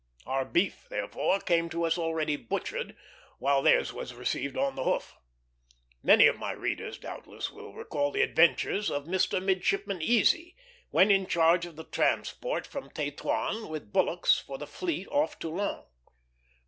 Our 0.25 0.45
beef, 0.45 0.87
therefore, 0.89 1.37
came 1.39 1.69
to 1.69 1.83
us 1.83 1.95
already 1.95 2.35
butchered, 2.35 2.95
while 3.37 3.61
theirs 3.61 3.93
was 3.93 4.15
received 4.15 4.57
on 4.57 4.73
the 4.75 4.83
hoof. 4.83 5.15
Many 6.01 6.25
of 6.25 6.39
my 6.39 6.53
readers 6.53 6.97
doubtless 6.97 7.51
will 7.51 7.71
recall 7.71 8.09
the 8.09 8.23
adventures 8.23 8.89
of 8.89 9.05
Mr. 9.05 9.39
Midshipman 9.39 10.01
Easy, 10.01 10.55
when 10.89 11.11
in 11.11 11.27
charge 11.27 11.67
of 11.67 11.75
the 11.75 11.83
transport 11.83 12.65
from 12.65 12.89
Tetuan 12.89 13.69
with 13.69 13.93
bullocks 13.93 14.39
for 14.39 14.57
the 14.57 14.65
fleet 14.65 15.07
off 15.09 15.37
Toulon. 15.37 15.83